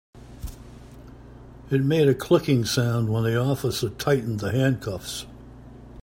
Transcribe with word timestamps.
It 1.69 1.83
made 1.83 2.07
a 2.07 2.15
clicking 2.15 2.65
sound 2.65 3.09
when 3.13 3.23
the 3.23 3.39
officer 3.39 3.91
tightened 3.91 4.39
the 4.39 4.51
handcuffs. 4.51 5.27